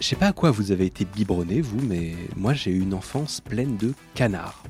[0.00, 2.92] Je sais pas à quoi vous avez été biberonné, vous, mais moi j'ai eu une
[2.92, 4.62] enfance pleine de canards.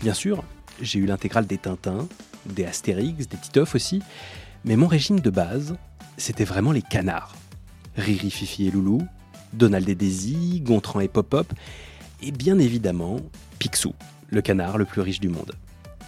[0.00, 0.44] Bien sûr,
[0.80, 2.06] j'ai eu l'intégrale des Tintins,
[2.44, 4.02] des Astérix, des Titeuf aussi,
[4.64, 5.76] mais mon régime de base,
[6.18, 7.34] c'était vraiment les canards.
[7.96, 9.00] Riri, Fifi et Loulou,
[9.54, 11.50] Donald et Daisy, Gontran et Pop-Pop,
[12.22, 13.16] et bien évidemment
[13.58, 13.94] Picsou,
[14.28, 15.54] le canard le plus riche du monde.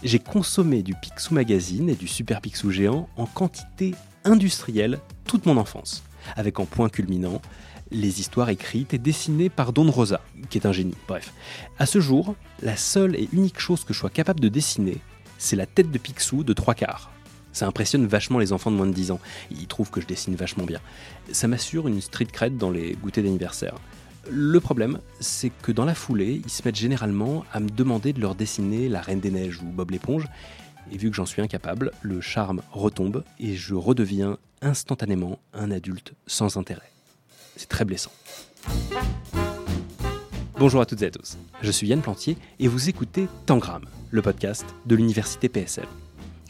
[0.02, 5.56] J'ai consommé du Picsou Magazine et du Super Picsou géant en quantité industrielle toute mon
[5.56, 6.02] enfance,
[6.36, 7.40] avec en point culminant
[7.90, 10.20] les histoires écrites et dessinées par Don Rosa,
[10.50, 10.94] qui est un génie.
[11.08, 11.32] Bref,
[11.78, 14.98] à ce jour, la seule et unique chose que je sois capable de dessiner,
[15.38, 17.10] c'est la tête de Picsou de trois quarts.
[17.52, 19.20] Ça impressionne vachement les enfants de moins de 10 ans.
[19.50, 20.80] Ils trouvent que je dessine vachement bien.
[21.32, 23.76] Ça m'assure une street cred dans les goûters d'anniversaire.
[24.30, 28.20] Le problème, c'est que dans la foulée, ils se mettent généralement à me demander de
[28.20, 30.26] leur dessiner la Reine des Neiges ou Bob l'éponge.
[30.92, 36.12] Et vu que j'en suis incapable, le charme retombe et je redeviens instantanément un adulte
[36.26, 36.95] sans intérêt.
[37.56, 38.12] C'est très blessant.
[40.58, 44.22] Bonjour à toutes et à tous, je suis Yann Plantier et vous écoutez Tangram, le
[44.22, 45.86] podcast de l'université PSL.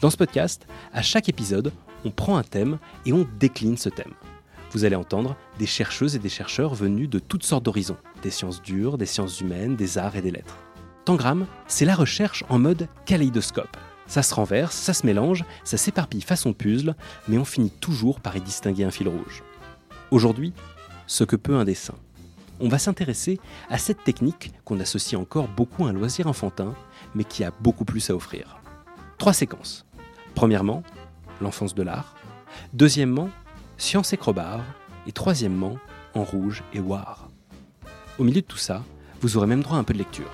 [0.01, 1.71] Dans ce podcast, à chaque épisode,
[2.05, 4.13] on prend un thème et on décline ce thème.
[4.71, 8.61] Vous allez entendre des chercheuses et des chercheurs venus de toutes sortes d'horizons, des sciences
[8.61, 10.57] dures, des sciences humaines, des arts et des lettres.
[11.05, 13.77] Tangram, c'est la recherche en mode kaléidoscope.
[14.07, 16.95] Ça se renverse, ça se mélange, ça s'éparpille façon puzzle,
[17.27, 19.43] mais on finit toujours par y distinguer un fil rouge.
[20.11, 20.53] Aujourd'hui,
[21.07, 21.95] ce que peut un dessin.
[22.59, 26.75] On va s'intéresser à cette technique qu'on associe encore beaucoup à un loisir enfantin,
[27.15, 28.57] mais qui a beaucoup plus à offrir.
[29.17, 29.85] Trois séquences.
[30.35, 30.83] Premièrement,
[31.41, 32.15] l'enfance de l'art.
[32.73, 33.29] Deuxièmement,
[33.77, 34.61] science et crobard.
[35.07, 35.77] Et troisièmement,
[36.13, 37.29] en rouge et noir.
[38.19, 38.83] Au milieu de tout ça,
[39.21, 40.29] vous aurez même droit à un peu de lecture.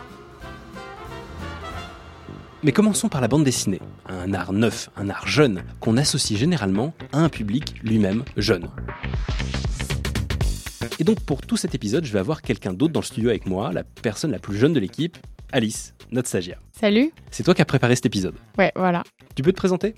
[2.63, 6.93] Mais commençons par la bande dessinée, un art neuf, un art jeune, qu'on associe généralement
[7.11, 8.69] à un public lui-même jeune.
[10.99, 13.45] Et donc pour tout cet épisode, je vais avoir quelqu'un d'autre dans le studio avec
[13.47, 15.17] moi, la personne la plus jeune de l'équipe,
[15.51, 16.61] Alice, notre stagiaire.
[16.71, 17.11] Salut.
[17.31, 18.35] C'est toi qui as préparé cet épisode.
[18.57, 19.03] Ouais, voilà.
[19.35, 19.95] Tu peux te présenter?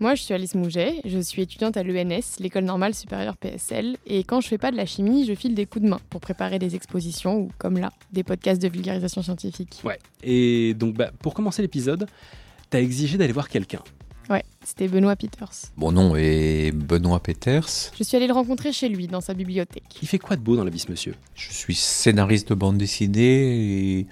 [0.00, 4.22] Moi, je suis Alice Mouget, je suis étudiante à l'ENS, l'école normale supérieure PSL, et
[4.22, 6.60] quand je fais pas de la chimie, je file des coups de main pour préparer
[6.60, 9.80] des expositions ou, comme là, des podcasts de vulgarisation scientifique.
[9.84, 9.98] Ouais.
[10.22, 12.06] Et donc, bah, pour commencer l'épisode,
[12.70, 13.82] t'as exigé d'aller voir quelqu'un.
[14.30, 15.72] Ouais, c'était Benoît Peters.
[15.76, 17.90] Mon nom est Benoît Peters.
[17.98, 19.98] Je suis allée le rencontrer chez lui, dans sa bibliothèque.
[20.02, 21.14] Il fait quoi de beau dans la vie, ce monsieur?
[21.34, 24.06] Je suis scénariste de bande dessinée et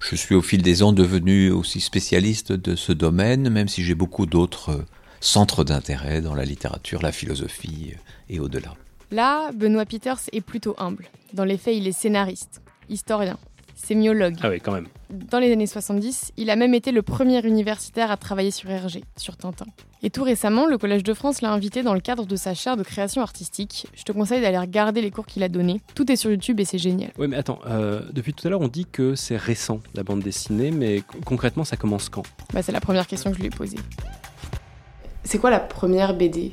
[0.00, 3.94] je suis au fil des ans devenu aussi spécialiste de ce domaine, même si j'ai
[3.94, 4.84] beaucoup d'autres
[5.20, 7.94] centres d'intérêt dans la littérature, la philosophie
[8.28, 8.74] et au-delà.
[9.12, 11.06] Là, Benoît Peters est plutôt humble.
[11.32, 13.38] Dans les faits, il est scénariste, historien,
[13.80, 14.36] sémiologue.
[14.42, 14.86] Ah oui, quand même.
[15.10, 19.02] Dans les années 70, il a même été le premier universitaire à travailler sur Hergé,
[19.16, 19.66] sur Tintin.
[20.02, 22.76] Et tout récemment, le Collège de France l'a invité dans le cadre de sa chaire
[22.76, 23.86] de création artistique.
[23.94, 25.80] Je te conseille d'aller regarder les cours qu'il a donnés.
[25.94, 27.10] Tout est sur YouTube et c'est génial.
[27.18, 30.20] Oui, mais attends, euh, depuis tout à l'heure, on dit que c'est récent, la bande
[30.20, 32.22] dessinée, mais concrètement, ça commence quand?
[32.52, 33.78] Bah, c'est la première question que je lui ai posée.
[35.24, 36.52] C'est quoi la première BD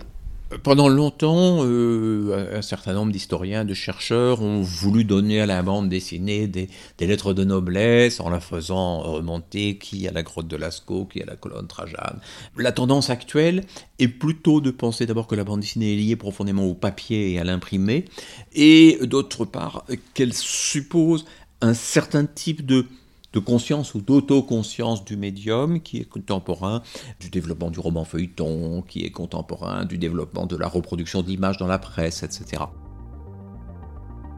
[0.63, 5.89] pendant longtemps, euh, un certain nombre d'historiens, de chercheurs ont voulu donner à la bande
[5.89, 10.55] dessinée des, des, lettres de noblesse en la faisant remonter qui à la grotte de
[10.55, 12.19] Lascaux, qui à la colonne Trajane.
[12.57, 13.65] La tendance actuelle
[13.99, 17.39] est plutôt de penser d'abord que la bande dessinée est liée profondément au papier et
[17.39, 18.05] à l'imprimé,
[18.53, 21.25] et d'autre part qu'elle suppose
[21.61, 22.85] un certain type de
[23.37, 26.81] de conscience ou d'autoconscience du médium qui est contemporain
[27.19, 31.67] du développement du roman feuilleton, qui est contemporain du développement de la reproduction d'images dans
[31.67, 32.63] la presse, etc.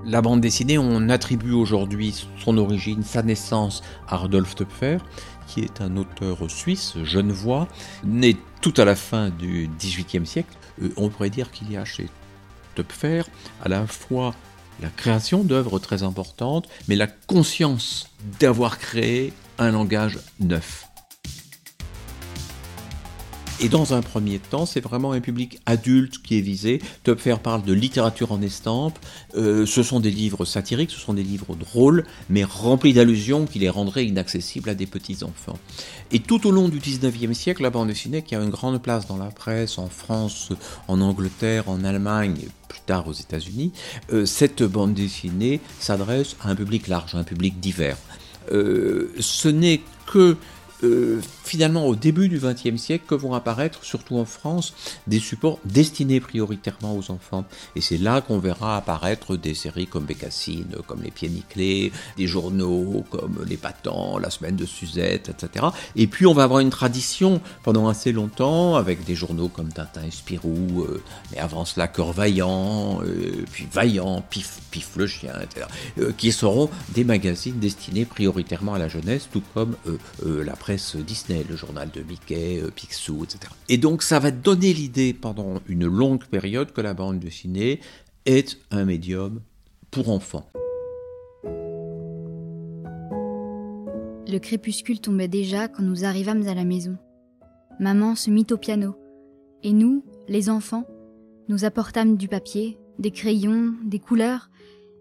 [0.05, 4.97] La bande dessinée, on attribue aujourd'hui son origine, sa naissance à Rudolf Töpfer,
[5.47, 7.69] qui est un auteur suisse, genevois,
[8.03, 10.57] né tout à la fin du XVIIIe siècle.
[10.81, 12.09] Euh, on pourrait dire qu'il y a chez
[12.75, 13.23] Töpfer
[13.63, 14.35] à la fois
[14.81, 18.09] la création d'œuvres très importantes, mais la conscience
[18.39, 20.88] d'avoir créé un langage neuf.
[23.61, 26.81] Et dans un premier temps, c'est vraiment un public adulte qui est visé.
[27.03, 28.97] Töpfer parle de littérature en estampe.
[29.35, 33.59] Euh, ce sont des livres satiriques, ce sont des livres drôles, mais remplis d'allusions qui
[33.59, 35.59] les rendraient inaccessibles à des petits-enfants.
[36.11, 39.07] Et tout au long du 19e siècle, la bande dessinée qui a une grande place
[39.07, 40.53] dans la presse, en France,
[40.87, 43.73] en Angleterre, en Allemagne, plus tard aux États-Unis,
[44.13, 47.97] euh, cette bande dessinée s'adresse à un public large, un public divers.
[48.53, 50.37] Euh, ce n'est que
[50.83, 54.73] euh, finalement au début du XXe siècle que vont apparaître, surtout en France,
[55.07, 57.43] des supports destinés prioritairement aux enfants.
[57.75, 62.27] Et c'est là qu'on verra apparaître des séries comme Bécassine, comme Les Pieds Nickelés, des
[62.27, 65.65] journaux comme Les Patents, La Semaine de Suzette, etc.
[65.95, 70.03] Et puis on va avoir une tradition pendant assez longtemps avec des journaux comme Tintin
[70.03, 75.33] et Spirou, euh, mais avant cela Cœur Vaillant, euh, puis Vaillant, Pif, Pif le chien,
[75.41, 75.65] etc.,
[76.17, 79.75] qui seront des magazines destinés prioritairement à la jeunesse, tout comme
[80.23, 83.51] la presse Disney, le journal de Mickey, Picsou, etc.
[83.69, 87.79] Et donc ça va donner l'idée pendant une longue période que la bande dessinée
[88.25, 89.41] est un médium
[89.91, 90.49] pour enfants.
[94.31, 96.97] Le crépuscule tombait déjà quand nous arrivâmes à la maison.
[97.79, 98.95] Maman se mit au piano,
[99.63, 100.85] et nous, les enfants,
[101.47, 104.51] nous apportâmes du papier, des crayons, des couleurs,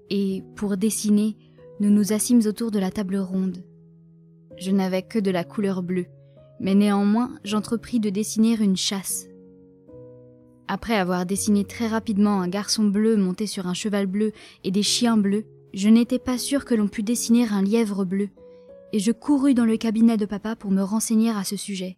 [0.09, 1.37] et, pour dessiner,
[1.81, 3.63] nous nous assîmes autour de la table ronde.
[4.61, 6.07] Je n'avais que de la couleur bleue,
[6.61, 9.27] mais néanmoins j'entrepris de dessiner une chasse.
[10.67, 14.33] Après avoir dessiné très rapidement un garçon bleu monté sur un cheval bleu
[14.65, 18.29] et des chiens bleus, je n'étais pas sûre que l'on pût dessiner un lièvre bleu,
[18.93, 21.97] et je courus dans le cabinet de papa pour me renseigner à ce sujet.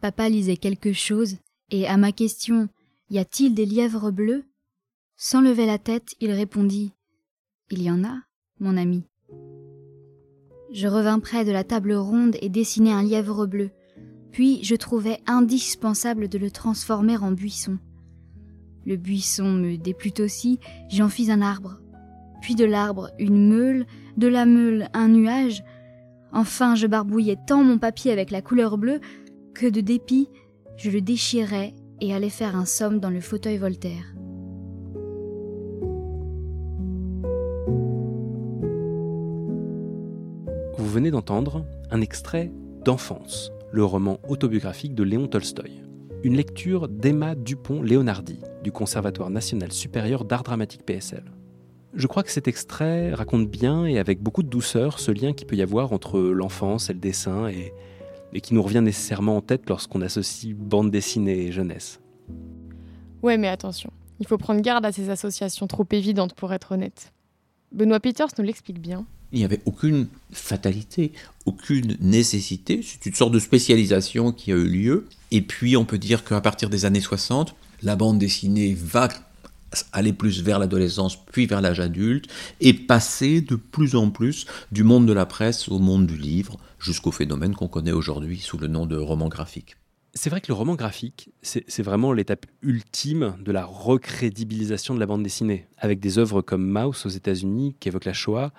[0.00, 1.36] Papa lisait quelque chose,
[1.70, 2.68] et à ma question
[3.10, 4.44] Y a-t-il des lièvres bleus?
[5.16, 6.92] Sans lever la tête, il répondit
[7.70, 8.16] Il y en a,
[8.60, 9.04] mon ami.
[10.72, 13.70] Je revins près de la table ronde et dessinai un lièvre bleu,
[14.32, 17.78] puis je trouvais indispensable de le transformer en buisson.
[18.84, 21.80] Le buisson me déplut aussi, j'en fis un arbre,
[22.42, 23.86] puis de l'arbre une meule,
[24.16, 25.62] de la meule un nuage,
[26.32, 29.00] Enfin, je barbouillais tant mon papier avec la couleur bleue
[29.54, 30.28] que de dépit,
[30.76, 34.14] je le déchirais et allais faire un somme dans le fauteuil Voltaire.
[40.98, 42.50] Venez d'entendre un extrait
[42.84, 45.84] d'Enfance, le roman autobiographique de Léon Tolstoï.
[46.24, 51.22] Une lecture d'Emma Dupont-Léonardi du Conservatoire national supérieur d'art dramatique PSL.
[51.94, 55.46] Je crois que cet extrait raconte bien et avec beaucoup de douceur ce lien qu'il
[55.46, 57.72] peut y avoir entre l'enfance et le dessin et,
[58.40, 62.00] qui nous revient nécessairement en tête lorsqu'on associe bande dessinée et jeunesse.
[63.22, 67.12] Ouais, mais attention, il faut prendre garde à ces associations trop évidentes pour être honnête.
[67.70, 69.06] Benoît Peters nous l'explique bien.
[69.32, 71.12] Il n'y avait aucune fatalité,
[71.44, 72.80] aucune nécessité.
[72.82, 75.06] C'est une sorte de spécialisation qui a eu lieu.
[75.30, 79.08] Et puis, on peut dire qu'à partir des années 60, la bande dessinée va
[79.92, 82.26] aller plus vers l'adolescence, puis vers l'âge adulte,
[82.60, 86.56] et passer de plus en plus du monde de la presse au monde du livre,
[86.78, 89.76] jusqu'au phénomène qu'on connaît aujourd'hui sous le nom de roman graphique.
[90.14, 95.06] C'est vrai que le roman graphique, c'est vraiment l'étape ultime de la recrédibilisation de la
[95.06, 95.66] bande dessinée.
[95.76, 98.52] Avec des œuvres comme Mouse aux États-Unis, qui évoquent la Shoah,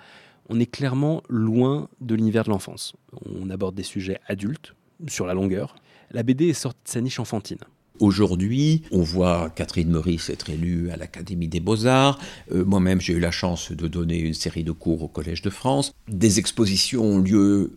[0.50, 2.94] on est clairement loin de l'univers de l'enfance.
[3.24, 4.74] On aborde des sujets adultes,
[5.08, 5.76] sur la longueur.
[6.10, 7.60] La BD est sortie de sa niche enfantine.
[8.00, 12.18] Aujourd'hui, on voit Catherine Meurice être élue à l'Académie des Beaux-Arts.
[12.50, 15.50] Euh, moi-même, j'ai eu la chance de donner une série de cours au Collège de
[15.50, 15.92] France.
[16.08, 17.76] Des expositions ont lieu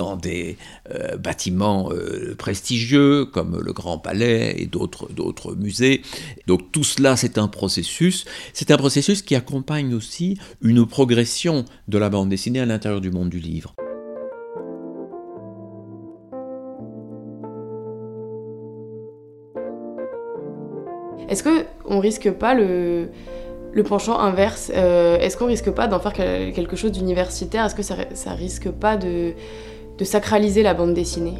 [0.00, 0.56] dans des
[0.94, 6.00] euh, bâtiments euh, prestigieux comme le Grand Palais et d'autres, musées.
[6.46, 8.24] Donc tout cela, c'est un processus.
[8.54, 13.10] C'est un processus qui accompagne aussi une progression de la bande dessinée à l'intérieur du
[13.10, 13.74] monde du livre.
[21.28, 23.10] Est-ce qu'on risque pas le,
[23.72, 27.64] le penchant inverse euh, Est-ce qu'on risque pas d'en faire quelque chose d'universitaire?
[27.66, 29.34] Est-ce que ça, ça risque pas de,
[30.00, 31.34] de sacraliser la bande dessinée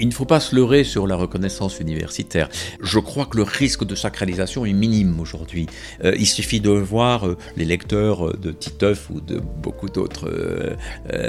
[0.00, 2.48] il ne faut pas se leurrer sur la reconnaissance universitaire.
[2.80, 5.66] Je crois que le risque de sacralisation est minime aujourd'hui.
[6.04, 10.30] Euh, il suffit de voir euh, les lecteurs de Titeuf ou de beaucoup d'autres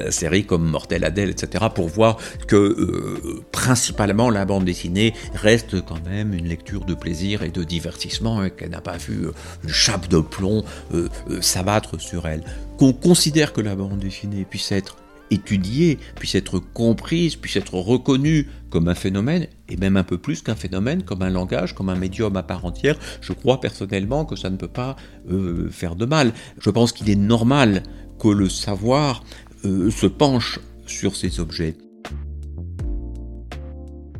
[0.09, 6.33] séries comme Mortel Adèle, etc., pour voir que principalement la bande dessinée reste quand même
[6.33, 9.27] une lecture de plaisir et de divertissement, et qu'elle n'a pas vu
[9.63, 10.63] une chape de plomb
[11.41, 12.43] s'abattre sur elle.
[12.77, 14.95] Qu'on considère que la bande dessinée puisse être
[15.31, 20.41] étudiée, puisse être comprise, puisse être reconnue comme un phénomène, et même un peu plus
[20.41, 24.35] qu'un phénomène, comme un langage, comme un médium à part entière, je crois personnellement que
[24.35, 24.95] ça ne peut pas
[25.29, 26.33] euh, faire de mal.
[26.59, 27.83] Je pense qu'il est normal
[28.19, 29.23] que le savoir
[29.65, 31.75] euh, se penche sur ces objets.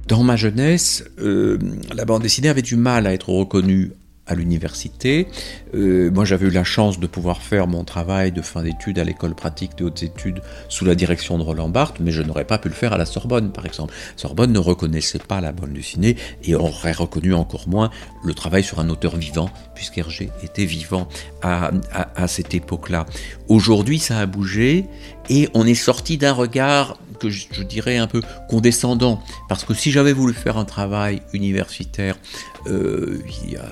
[0.08, 1.58] Dans ma jeunesse, euh,
[1.94, 3.94] la bande dessinée avait du mal à être reconnue
[4.32, 5.28] à l'université.
[5.76, 9.04] Euh, moi, j'avais eu la chance de pouvoir faire mon travail de fin d'études à
[9.04, 12.58] l'école pratique des hautes études sous la direction de Roland Barthes, mais je n'aurais pas
[12.58, 13.94] pu le faire à la Sorbonne, par exemple.
[14.16, 17.90] Sorbonne ne reconnaissait pas la bande dessinée et aurait reconnu encore moins
[18.24, 21.08] le travail sur un auteur vivant, puisqu'Hergé était vivant
[21.42, 21.72] à,
[22.16, 23.06] à cette époque-là.
[23.50, 24.86] Aujourd'hui, ça a bougé
[25.30, 29.92] et on est sorti d'un regard que je, dirais un peu condescendant, parce que si
[29.92, 32.18] j'avais voulu faire un travail universitaire
[32.68, 33.70] euh, il y a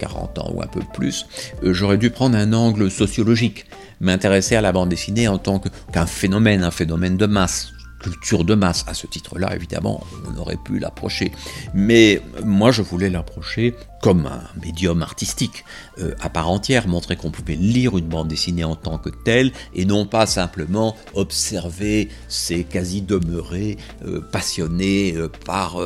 [0.00, 1.26] 40 ans ou un peu plus,
[1.62, 3.66] euh, j'aurais dû prendre un angle sociologique,
[4.00, 5.60] m'intéresser à la bande dessinée en tant
[5.92, 8.84] qu'un phénomène, un phénomène de masse, culture de masse.
[8.88, 11.32] À ce titre-là, évidemment, on aurait pu l'approcher.
[11.74, 15.64] Mais moi, je voulais l'approcher comme un médium artistique
[15.98, 19.52] euh, à part entière, montrer qu'on pouvait lire une bande dessinée en tant que telle
[19.74, 23.76] et non pas simplement observer ces quasi demeurés
[24.06, 25.78] euh, passionnés euh, par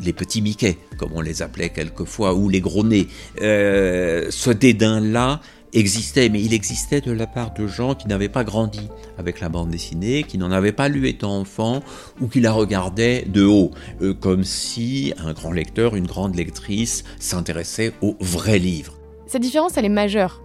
[0.00, 3.06] les petits Mickey, comme on les appelait quelquefois, ou les gros nez.
[3.38, 5.40] ce dédain-là
[5.72, 8.88] existait, mais il existait de la part de gens qui n'avaient pas grandi
[9.18, 11.82] avec la bande dessinée, qui n'en avaient pas lu étant enfant,
[12.20, 17.04] ou qui la regardaient de haut, euh, comme si un grand lecteur, une grande lectrice
[17.18, 18.94] s'intéressait aux vrais livres.
[19.26, 20.42] Cette différence, elle est majeure.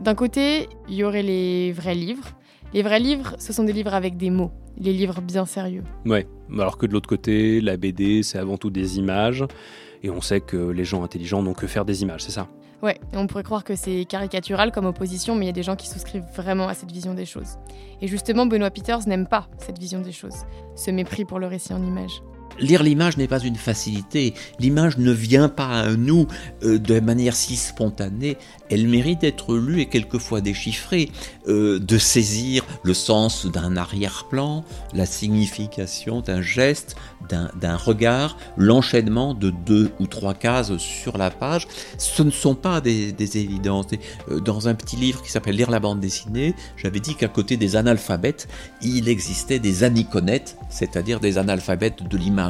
[0.00, 2.28] D'un côté, il y aurait les vrais livres.
[2.74, 5.84] Les vrais livres, ce sont des livres avec des mots, les livres bien sérieux.
[6.04, 6.26] Ouais,
[6.58, 9.44] alors que de l'autre côté, la BD, c'est avant tout des images,
[10.02, 12.48] et on sait que les gens intelligents n'ont que faire des images, c'est ça?
[12.82, 15.76] Ouais, on pourrait croire que c'est caricatural comme opposition, mais il y a des gens
[15.76, 17.56] qui souscrivent vraiment à cette vision des choses.
[18.02, 21.72] Et justement, Benoît Peters n'aime pas cette vision des choses, ce mépris pour le récit
[21.72, 22.22] en images.
[22.58, 24.34] Lire l'image n'est pas une facilité.
[24.58, 26.26] L'image ne vient pas à nous
[26.62, 28.36] euh, de manière si spontanée.
[28.70, 31.10] Elle mérite d'être lue et quelquefois déchiffrée,
[31.48, 36.96] euh, de saisir le sens d'un arrière-plan, la signification d'un geste,
[37.28, 41.66] d'un regard, l'enchaînement de deux ou trois cases sur la page.
[41.98, 43.86] Ce ne sont pas des, des évidences.
[44.30, 47.56] Euh, dans un petit livre qui s'appelle Lire la bande dessinée, j'avais dit qu'à côté
[47.56, 48.48] des analphabètes,
[48.82, 52.45] il existait des aniconettes, c'est-à-dire des analphabètes de l'image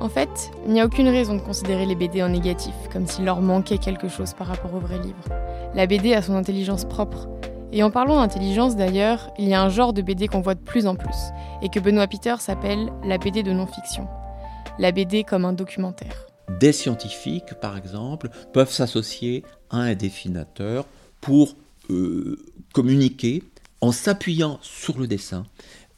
[0.00, 3.26] en fait, il n'y a aucune raison de considérer les BD en négatif, comme s'il
[3.26, 5.24] leur manquait quelque chose par rapport au vrai livre.
[5.74, 7.28] La BD a son intelligence propre.
[7.72, 10.60] Et en parlant d'intelligence d'ailleurs, il y a un genre de BD qu'on voit de
[10.60, 11.16] plus en plus,
[11.62, 14.08] et que Benoît Peter s'appelle la BD de non-fiction.
[14.78, 16.26] La BD comme un documentaire.
[16.58, 20.86] Des scientifiques, par exemple, peuvent s'associer à un dessinateur
[21.20, 21.54] pour
[21.90, 22.38] euh,
[22.72, 23.44] communiquer
[23.82, 25.44] en s'appuyant sur le dessin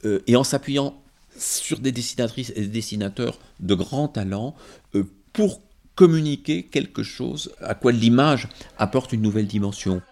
[0.05, 0.95] euh, et en s'appuyant
[1.37, 4.55] sur des dessinatrices et des dessinateurs de grand talent
[4.95, 5.61] euh, pour
[5.95, 10.03] communiquer quelque chose à quoi l'image apporte une nouvelle dimension.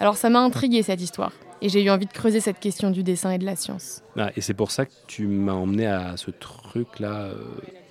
[0.00, 3.02] Alors ça m'a intrigué cette histoire et j'ai eu envie de creuser cette question du
[3.02, 4.02] dessin et de la science.
[4.18, 7.26] Ah, et c'est pour ça que tu m'as emmené à ce truc-là.
[7.26, 7.36] Euh.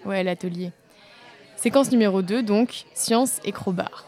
[0.05, 0.71] Ouais, l'atelier.
[1.55, 4.05] Séquence numéro 2, donc, science et crowbar.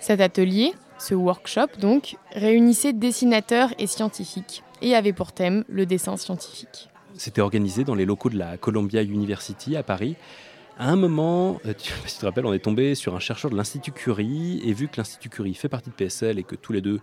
[0.00, 6.16] Cet atelier, ce workshop donc, réunissait dessinateurs et scientifiques et avait pour thème le dessin
[6.16, 6.88] scientifique.
[7.16, 10.16] C'était organisé dans les locaux de la Columbia University à Paris.
[10.78, 13.50] À un moment, euh, tu, si tu te rappelles, on est tombé sur un chercheur
[13.50, 16.72] de l'Institut Curie, et vu que l'Institut Curie fait partie de PSL et que tous
[16.72, 17.00] les deux,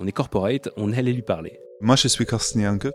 [0.00, 1.60] on est corporate, on allait lui parler.
[1.80, 2.88] Moi, je suis Carsten Janke.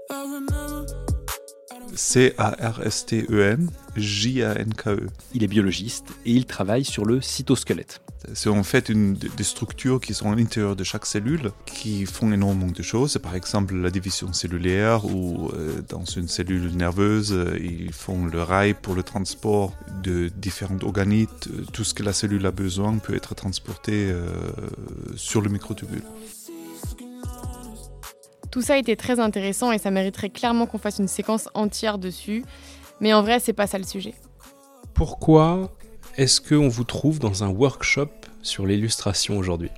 [1.98, 5.08] C-A-R-S-T-E-N, J-A-N-K-E.
[5.34, 8.02] Il est biologiste et il travaille sur le cytosquelette.
[8.34, 12.32] C'est en fait une, des structures qui sont à l'intérieur de chaque cellule qui font
[12.32, 13.18] énormément de choses.
[13.18, 18.42] Par exemple, la division cellulaire ou euh, dans une cellule nerveuse, euh, ils font le
[18.42, 19.74] rail pour le transport
[20.04, 21.50] de différents organites.
[21.72, 24.30] Tout ce que la cellule a besoin peut être transporté euh,
[25.16, 26.04] sur le microtubule.
[28.52, 32.44] Tout ça était très intéressant et ça mériterait clairement qu'on fasse une séquence entière dessus.
[33.02, 34.14] Mais en vrai, c'est pas ça le sujet.
[34.94, 35.72] Pourquoi
[36.18, 38.10] est-ce qu'on vous trouve dans un workshop
[38.42, 39.70] sur l'illustration aujourd'hui?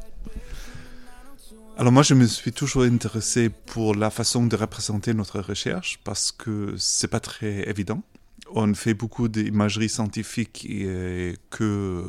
[1.77, 6.31] Alors moi, je me suis toujours intéressé pour la façon de représenter notre recherche parce
[6.31, 8.01] que c'est pas très évident.
[8.55, 12.03] On fait beaucoup d'imagerie scientifique et que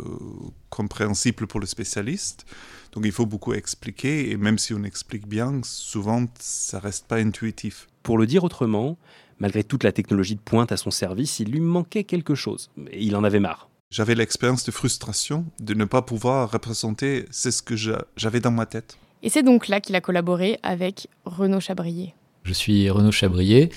[0.71, 2.47] compréhensible pour le spécialiste.
[2.93, 7.17] Donc il faut beaucoup expliquer et même si on explique bien, souvent ça reste pas
[7.17, 7.89] intuitif.
[8.03, 8.97] Pour le dire autrement,
[9.39, 13.03] malgré toute la technologie de pointe à son service, il lui manquait quelque chose et
[13.03, 13.69] il en avait marre.
[13.91, 18.97] J'avais l'expérience de frustration de ne pas pouvoir représenter ce que j'avais dans ma tête.
[19.23, 22.15] Et c'est donc là qu'il a collaboré avec Renaud Chabrier.
[22.45, 23.71] Je suis Renaud Chabrier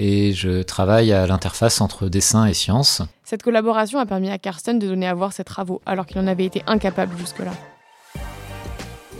[0.00, 3.02] et je travaille à l'interface entre dessin et science.
[3.24, 6.28] Cette collaboration a permis à Karsten de donner à voir ses travaux alors qu'il en
[6.28, 7.50] avait été incapable jusque-là.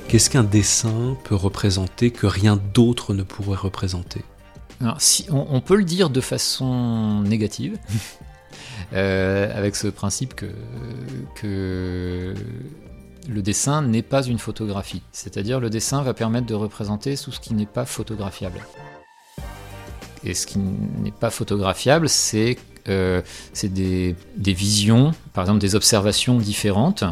[0.06, 4.22] Qu'est-ce qu'un dessin peut représenter que rien d'autre ne pourrait représenter?
[5.00, 7.76] Si, on, peut le dire de façon négative,
[8.92, 10.46] euh, avec ce principe que,
[11.34, 12.34] que
[13.28, 15.02] le dessin n'est pas une photographie.
[15.10, 18.60] C'est-à-dire le dessin va permettre de représenter tout ce qui n'est pas photographiable.
[20.28, 22.58] Et ce qui n'est pas photographiable, c'est
[22.88, 23.22] euh,
[23.62, 27.04] des, des, visions, par exemple des observations différentes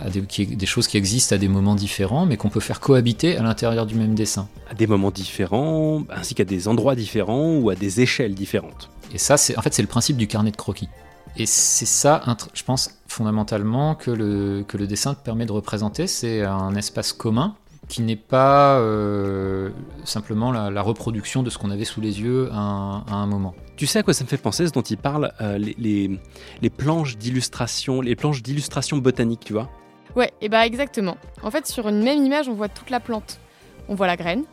[0.00, 3.36] à des, des, choses qui existent à des moments différents, mais qu'on peut faire cohabiter
[3.36, 4.48] à l'intérieur du même dessin.
[4.70, 8.88] À des moments différents, ainsi qu'à des endroits différents ou à des échelles différentes.
[9.12, 10.88] Et ça, en fait, c'est le principe du carnet de croquis.
[11.36, 12.22] Et c'est ça,
[12.54, 16.06] je pense, fondamentalement, que le, que le dessin te permet de représenter.
[16.06, 17.54] C'est un espace commun
[17.90, 19.70] qui n'est pas euh,
[20.04, 23.54] simplement la, reproduction de ce qu'on avait sous les yeux à un, moment.
[23.76, 26.20] Tu sais à quoi ça me fait penser, ce dont il parle, euh, les,
[26.62, 29.68] les, planches d'illustration, les planches d'illustration botanique, tu vois?
[30.14, 31.16] Ouais, et bah exactement.
[31.42, 33.40] En fait, sur une même image, on voit toute la plante.
[33.88, 34.44] On voit la graine,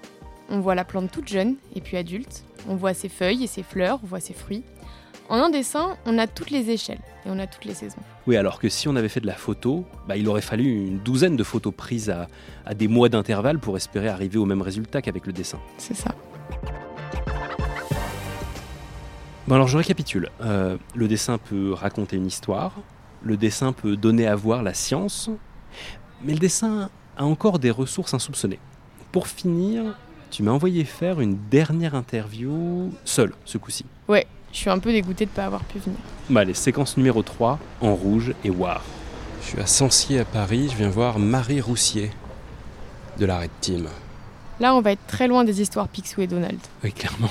[0.49, 3.63] on voit la plante toute jeune et puis adulte, on voit ses feuilles et ses
[3.63, 4.63] fleurs, on voit ses fruits.
[5.29, 7.99] En un dessin, on a toutes les échelles et on a toutes les saisons.
[8.27, 10.99] Oui, alors que si on avait fait de la photo, bah, il aurait fallu une
[10.99, 12.09] douzaine de photos prises
[12.65, 15.59] à, des mois d'intervalle pour espérer arriver au même résultat qu'avec le dessin.
[15.77, 16.15] C'est ça.
[19.47, 20.29] Bon alors je récapitule.
[20.41, 22.73] Euh, le dessin peut raconter une histoire,
[23.21, 25.29] le dessin peut donner à voir la science,
[26.23, 28.59] mais le dessin a encore des ressources insoupçonnées.
[29.11, 29.97] Pour finir,
[30.31, 33.85] tu m'as envoyé faire une dernière interview seule ce coup-ci.
[34.09, 35.99] Ouais, je suis un peu dégoûté de ne pas avoir pu venir.
[36.29, 38.83] Bah, les séquences numéro 3, en rouge et war.
[39.41, 42.11] Je suis à Sancier à Paris, je viens voir Marie Roussier
[43.17, 43.87] de la Red Team.
[44.59, 46.59] Là, on va être très loin des histoires Picsou et Donald.
[46.83, 47.29] Oui, clairement.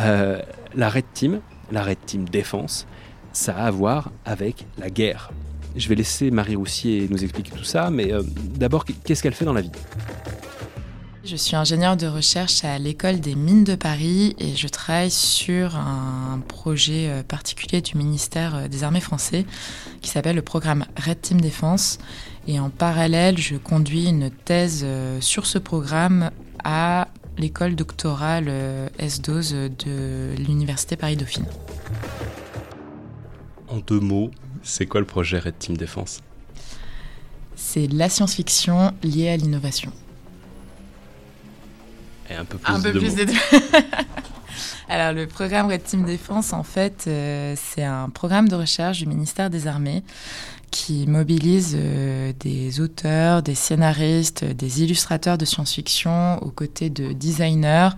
[0.00, 0.40] Euh,
[0.74, 1.40] la Red Team,
[1.70, 2.86] la Red Team Défense,
[3.32, 5.30] ça a à voir avec la guerre.
[5.76, 9.44] Je vais laisser Marie Roussier nous expliquer tout ça, mais euh, d'abord, qu'est-ce qu'elle fait
[9.44, 9.70] dans la vie?
[11.24, 15.76] Je suis ingénieure de recherche à l'école des mines de Paris et je travaille sur
[15.76, 19.46] un projet euh, particulier du ministère euh, des Armées français
[20.00, 21.98] qui s'appelle le programme Red Team Défense.
[22.48, 26.30] Et en parallèle, je conduis une thèse euh, sur ce programme
[26.64, 31.46] à l'école doctorale S12 de l'Université Paris-Dauphine.
[33.68, 34.30] En deux mots,
[34.62, 36.20] c'est quoi le projet Red Team Défense?
[37.56, 39.92] C'est la science-fiction liée à l'innovation
[42.38, 43.26] un peu plus, de,
[44.88, 49.06] Alors, le programme Red Team Défense, en fait, euh, c'est un programme de recherche du
[49.06, 50.02] ministère des Armées
[50.70, 57.90] qui mobilise euh, des auteurs, des scénaristes, des illustrateurs de science-fiction aux côtés de designers,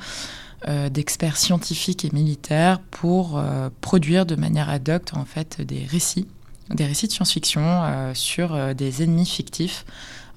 [0.68, 3.42] euh, d'experts scientifiques et militaires pour
[3.80, 6.28] produire de manière ad hoc en fait des récits,
[6.70, 9.84] des récits de science-fiction sur des ennemis fictifs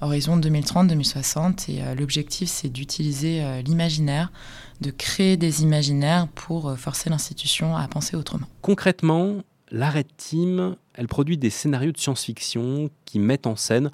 [0.00, 1.70] horizon 2030-2060.
[1.70, 4.32] Et euh, l'objectif, c'est d'utiliser euh, l'imaginaire,
[4.80, 8.46] de créer des imaginaires pour euh, forcer l'institution à penser autrement.
[8.62, 13.90] Concrètement, la Red Team, elle produit des scénarios de science-fiction qui mettent en scène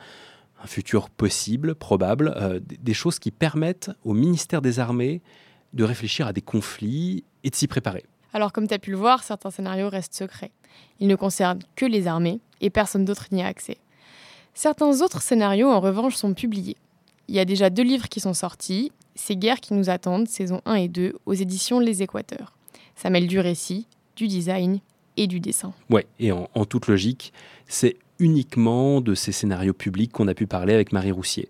[0.63, 5.21] un futur possible, probable, des choses qui permettent au ministère des Armées
[5.75, 8.05] de réfléchir à des conflits et de s'y préparer.
[8.33, 10.53] Alors comme tu as pu le voir, certains scénarios restent secrets.
[11.01, 13.79] Ils ne concernent que les armées et personne d'autre n'y a accès.
[14.55, 16.77] Certains autres scénarios, en revanche, sont publiés.
[17.29, 20.61] Il y a déjà deux livres qui sont sortis, Ces guerres qui nous attendent, saison
[20.65, 22.53] 1 et 2, aux éditions Les Équateurs.
[22.97, 23.87] Ça mêle du récit,
[24.17, 24.81] du design
[25.17, 25.73] et du dessin.
[25.91, 27.33] Ouais, et en, en toute logique,
[27.69, 31.49] c'est uniquement de ces scénarios publics qu'on a pu parler avec Marie Roussier.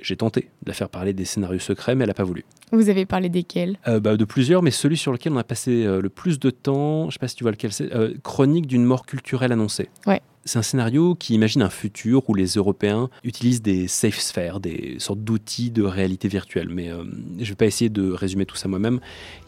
[0.00, 2.44] J'ai tenté de la faire parler des scénarios secrets, mais elle n'a pas voulu.
[2.72, 3.78] Vous avez parlé desquels?
[3.88, 6.50] Euh, bah, De plusieurs, mais celui sur lequel on a passé euh, le plus de
[6.50, 9.52] temps, je ne sais pas si tu vois lequel c'est, euh, Chronique d'une mort culturelle
[9.52, 9.88] annoncée.
[10.06, 10.20] Ouais.
[10.46, 14.96] C'est un scénario qui imagine un futur où les Européens utilisent des safe spheres, des
[14.98, 16.68] sortes d'outils de réalité virtuelle.
[16.70, 19.00] Mais je ne vais pas essayer de résumer tout ça moi-même.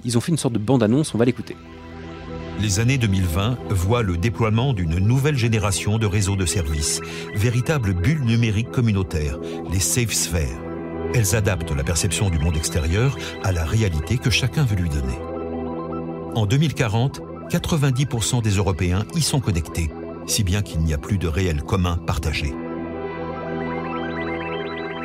[0.05, 1.57] Ils ont fait une sorte de bande-annonce, on va l'écouter.
[2.61, 7.01] Les années 2020 voient le déploiement d'une nouvelle génération de réseaux de services,
[7.35, 9.39] véritables bulles numériques communautaires,
[9.73, 10.61] les safe spheres.
[11.15, 15.19] Elles adaptent la perception du monde extérieur à la réalité que chacun veut lui donner.
[16.35, 19.91] En 2040, 90% des Européens y sont connectés,
[20.33, 22.55] si bien qu'il n'y a plus de réel commun partagé.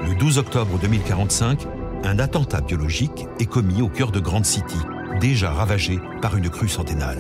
[0.02, 1.68] Le 12 octobre 2045,
[2.06, 4.78] un attentat biologique est commis au cœur de Grand City,
[5.20, 7.20] déjà ravagée par une crue centennale.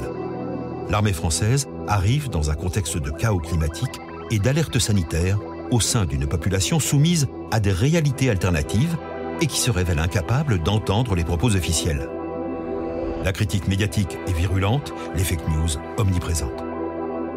[0.90, 4.00] L'armée française arrive dans un contexte de chaos climatique
[4.32, 5.38] et d'alerte sanitaire
[5.72, 8.96] au sein d'une population soumise à des réalités alternatives
[9.42, 12.08] et qui se révèle incapable d'entendre les propos officiels.
[13.26, 16.67] La critique médiatique est virulente, les fake news omniprésentes.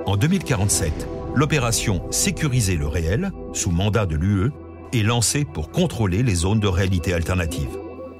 [0.06, 0.92] En 2047,
[1.34, 4.50] l'opération Sécuriser le réel, sous mandat de l'UE,
[4.92, 7.68] est lancée pour contrôler les zones de réalité alternative.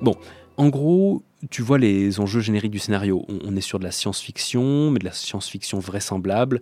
[0.03, 0.15] Bon,
[0.57, 3.25] en gros, tu vois les enjeux génériques du scénario.
[3.45, 6.61] On est sur de la science-fiction, mais de la science-fiction vraisemblable,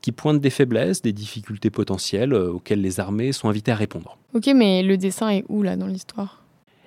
[0.00, 4.16] qui pointe des faiblesses, des difficultés potentielles euh, auxquelles les armées sont invitées à répondre.
[4.34, 6.44] Ok, mais le dessin est où là dans l'histoire?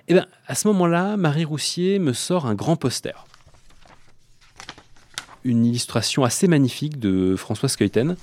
[0.08, 3.26] Eh bien, à ce moment-là, Marie Roussier me sort un grand poster.
[5.44, 8.16] Une illustration assez magnifique de François Skeuten.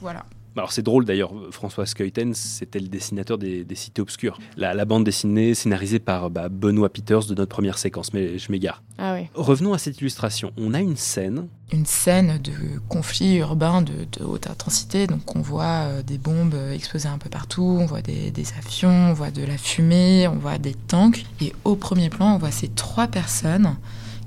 [0.00, 0.24] Voilà.
[0.56, 4.38] Alors c'est drôle d'ailleurs, François Skeuten, c'était le dessinateur des, cités obscures.
[4.56, 8.82] La, bande dessinée scénarisée par bah, Benoît Peters de notre première séquence, mais je m'égare.
[8.98, 9.30] Ah ouais.
[9.34, 10.52] Revenons à cette illustration.
[10.58, 11.48] On a une scène.
[11.72, 12.52] Une scène de
[12.88, 15.06] conflit urbain de, haute intensité.
[15.06, 18.90] Donc on voit euh, des bombes explosées un peu partout, on voit des, des avions,
[18.90, 21.24] on voit de la fumée, on voit des tanks.
[21.40, 23.76] Et au premier plan, on voit ces trois personnes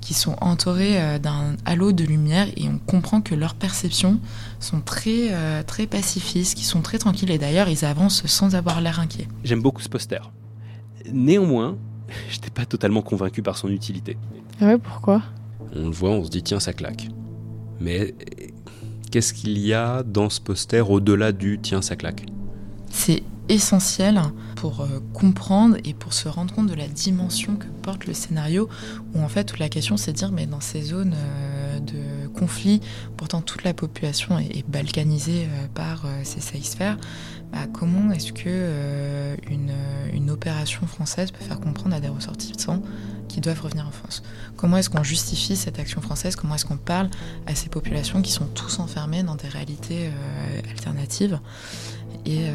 [0.05, 4.19] qui sont entourés euh, d'un halo de lumière et on comprend que leurs perceptions
[4.59, 8.81] sont très, euh, très pacifistes, qui sont très tranquilles et d'ailleurs ils avancent sans avoir
[8.81, 9.27] l'air inquiets.
[9.43, 10.19] J'aime beaucoup ce poster.
[11.11, 11.75] Néanmoins,
[12.29, 14.15] je n'étais pas totalement convaincu par son utilité.
[14.61, 15.23] Ah ouais, pourquoi?
[15.75, 17.07] On le voit, on se dit tiens, ça claque.
[17.79, 18.13] Mais
[19.09, 22.27] qu'est-ce qu'il y a dans ce poster au-delà du tiens, ça claque?
[22.91, 24.21] C'est essentiel
[24.55, 28.69] pour euh, comprendre et pour se rendre compte de la dimension que porte le scénario,
[29.13, 32.27] où en fait toute la question c'est de dire mais dans ces zones euh, de
[32.27, 32.81] conflit,
[33.17, 36.97] pourtant toute la population est, balkanisée euh, par ces saisfères,
[37.51, 39.71] bah, comment est-ce que une,
[40.13, 42.81] une, opération française peut faire comprendre à des ressortissants
[43.27, 44.23] qui doivent revenir en France?
[44.57, 46.35] Comment est-ce qu'on justifie cette action française?
[46.35, 47.09] Comment est-ce qu'on parle
[47.45, 50.09] à ces populations qui sont tous enfermées dans des réalités
[50.69, 51.39] alternatives?
[52.25, 52.49] Et,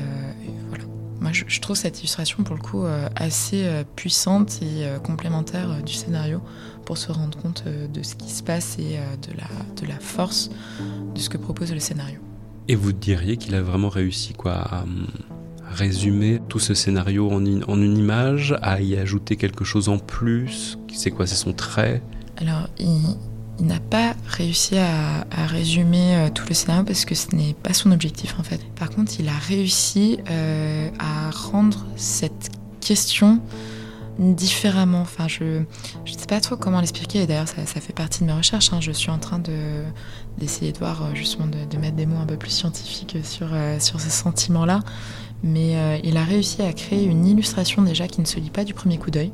[0.68, 0.84] voilà.
[1.20, 5.82] Moi, je, trouve cette illustration, pour le coup, euh, assez euh, puissante et euh, complémentaire
[5.82, 6.40] du scénario
[6.86, 9.46] pour se rendre compte de ce qui se passe et de, la,
[9.80, 10.50] de la force
[11.14, 12.18] de ce que propose le scénario.
[12.68, 14.84] Et vous diriez qu'il a vraiment réussi quoi, à
[15.70, 20.78] résumer tout ce scénario en, en une image, à y ajouter quelque chose en plus?
[20.92, 21.26] C'est quoi?
[21.26, 22.02] C'est son trait?
[22.38, 23.16] Alors, il,
[23.60, 27.74] il n'a pas réussi à, résumer euh, tout le scénario parce que ce n'est pas
[27.74, 28.60] son objectif en fait.
[28.74, 33.40] Par contre, il a réussi euh, à rendre cette question
[34.18, 35.02] différemment.
[35.02, 35.64] Enfin, je ne
[36.06, 37.26] sais pas trop comment l'expliquer.
[37.26, 38.72] D'ailleurs, ça, fait partie de mes recherches.
[38.72, 38.80] Hein.
[38.80, 39.40] Je suis en train
[40.38, 44.00] d'essayer de voir euh, justement de, mettre des mots un peu plus scientifiques sur, sur
[44.00, 44.80] ce sentiment-là.
[45.42, 48.74] Mais il a réussi à créer une illustration déjà qui ne se lit pas du
[48.74, 49.32] premier coup d'œil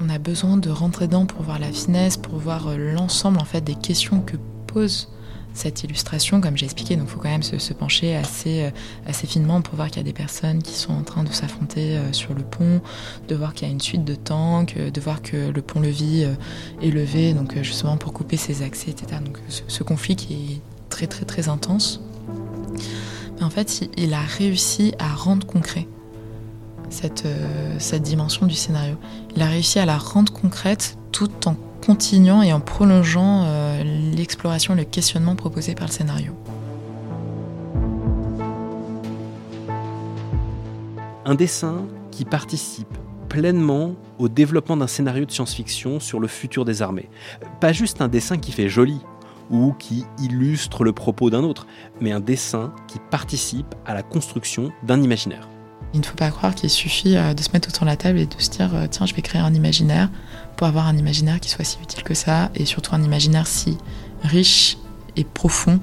[0.00, 3.44] on a besoin de rentrer dedans pour voir la finesse, pour voir euh, l'ensemble en
[3.44, 5.08] fait des questions que pose
[5.52, 8.70] cette illustration, comme j'ai expliqué, donc il faut quand même se, pencher assez, euh,
[9.06, 11.96] assez finement pour voir qu'il y a des personnes qui sont en train de s'affronter
[11.96, 12.80] euh, sur le pont,
[13.28, 16.26] de voir qu'il y a une suite de tanks, de voir que le pont-levis
[16.82, 19.20] est levé, donc justement pour couper ses accès, etc.
[19.24, 22.00] Donc ce, conflit qui est très très très intense.
[23.36, 25.86] Mais en fait, il a réussi à rendre concret
[26.94, 28.96] cette, euh, cette dimension du scénario.
[29.36, 33.82] Il a réussi à la rendre concrète tout en continuant et en prolongeant euh,
[34.14, 36.32] l'exploration, le questionnement proposé par le scénario.
[41.26, 42.96] Un dessin qui participe
[43.28, 47.08] pleinement au développement d'un scénario de science-fiction sur le futur des armées.
[47.60, 49.00] Pas juste un dessin qui fait joli
[49.50, 51.66] ou qui illustre le propos d'un autre,
[52.00, 55.48] mais un dessin qui participe à la construction d'un imaginaire.
[55.94, 58.18] Il ne faut pas croire qu'il suffit euh, de se mettre autour de la table
[58.18, 60.10] et de se dire euh, tiens, je vais créer un imaginaire
[60.56, 63.78] pour avoir un imaginaire qui soit si utile que ça et surtout un imaginaire si
[64.22, 64.76] riche
[65.16, 65.78] et profond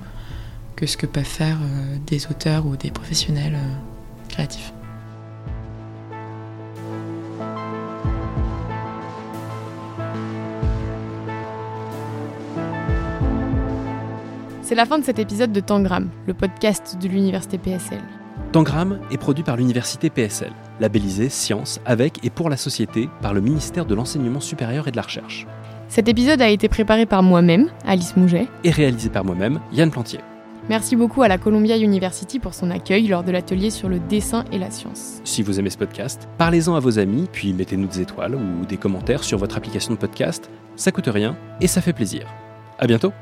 [0.75, 3.57] que ce que peuvent faire euh, des auteurs ou des professionnels
[4.27, 4.73] créatifs.
[14.61, 18.01] C'est la fin de cet épisode de Tangram, le podcast de l'université PSL.
[18.51, 23.39] Tangram est produit par l'université PSL, labellisé Science avec et pour la société par le
[23.39, 25.47] ministère de l'Enseignement supérieur et de la Recherche.
[25.87, 30.19] Cet épisode a été préparé par moi-même, Alice Mouget, et réalisé par moi-même, Yann Plantier.
[30.69, 34.43] Merci beaucoup à la Columbia University pour son accueil lors de l'atelier sur le dessin
[34.51, 35.21] et la science.
[35.23, 38.77] Si vous aimez ce podcast, parlez-en à vos amis, puis mettez-nous des étoiles ou des
[38.77, 40.49] commentaires sur votre application de podcast.
[40.75, 42.27] Ça coûte rien et ça fait plaisir.
[42.79, 43.13] À bientôt!